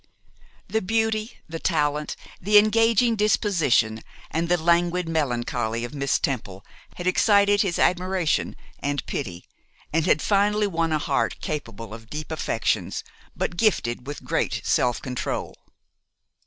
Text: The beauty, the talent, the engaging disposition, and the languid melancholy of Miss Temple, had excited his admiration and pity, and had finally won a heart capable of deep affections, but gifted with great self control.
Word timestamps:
The 0.67 0.81
beauty, 0.81 1.37
the 1.47 1.59
talent, 1.59 2.15
the 2.41 2.57
engaging 2.57 3.15
disposition, 3.15 4.01
and 4.31 4.49
the 4.49 4.57
languid 4.57 5.07
melancholy 5.07 5.85
of 5.85 5.93
Miss 5.93 6.17
Temple, 6.17 6.65
had 6.95 7.05
excited 7.05 7.61
his 7.61 7.77
admiration 7.77 8.55
and 8.79 9.05
pity, 9.05 9.45
and 9.93 10.07
had 10.07 10.19
finally 10.23 10.65
won 10.65 10.91
a 10.91 10.97
heart 10.97 11.39
capable 11.39 11.93
of 11.93 12.09
deep 12.09 12.31
affections, 12.31 13.03
but 13.35 13.57
gifted 13.57 14.07
with 14.07 14.23
great 14.23 14.61
self 14.63 14.99
control. 15.03 15.55